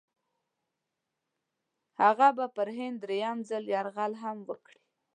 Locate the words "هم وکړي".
4.23-4.81